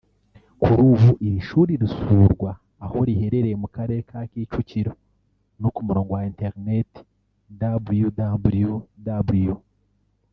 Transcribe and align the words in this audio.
Kuri 0.61 0.81
ubu 0.91 1.09
iri 1.27 1.39
shuri 1.47 1.71
risurwa 1.81 2.51
aho 2.85 2.97
riherereye 3.07 3.55
mu 3.63 3.67
karere 3.75 4.01
ka 4.09 4.19
Kicukiro 4.31 4.91
no 5.61 5.69
ku 5.75 5.79
murongo 5.87 6.11
wa 6.15 6.21
Interineti 6.29 6.99
www 7.95 9.51